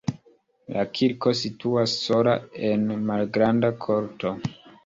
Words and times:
La 0.77 0.85
kirko 0.99 1.33
situas 1.41 1.95
sola 2.07 2.35
en 2.71 2.89
malgranda 3.11 3.73
korto. 3.87 4.35